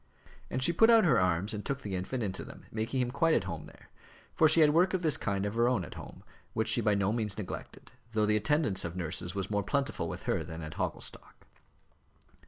And 0.49 0.63
she 0.63 0.73
put 0.73 0.89
out 0.89 1.05
her 1.05 1.19
arms 1.19 1.53
and 1.53 1.63
took 1.63 1.83
the 1.83 1.93
infant 1.95 2.23
into 2.23 2.43
them, 2.43 2.65
making 2.71 3.01
him 3.01 3.11
quite 3.11 3.35
at 3.35 3.43
home 3.43 3.67
there; 3.67 3.91
for 4.33 4.49
she 4.49 4.61
had 4.61 4.71
work 4.73 4.95
of 4.95 5.03
this 5.03 5.15
kind 5.15 5.45
of 5.45 5.53
her 5.53 5.69
own, 5.69 5.85
at 5.85 5.93
home, 5.93 6.23
which 6.53 6.69
she 6.69 6.81
by 6.81 6.95
no 6.95 7.13
means 7.13 7.37
neglected, 7.37 7.91
though 8.13 8.25
the 8.25 8.35
attendance 8.35 8.83
of 8.83 8.95
nurses 8.95 9.35
was 9.35 9.51
more 9.51 9.61
plentiful 9.61 10.09
with 10.09 10.23
her 10.23 10.43
than 10.43 10.63
at 10.63 10.73
Hogglestock. 10.73 11.45